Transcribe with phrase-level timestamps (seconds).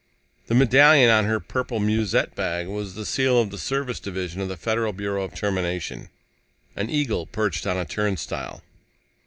[0.47, 4.49] The medallion on her purple musette bag was the seal of the Service Division of
[4.49, 6.09] the Federal Bureau of Termination,
[6.75, 8.63] an eagle perched on a turnstile.